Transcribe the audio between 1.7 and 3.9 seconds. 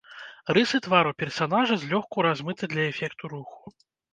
злёгку размыты для эфекту руху.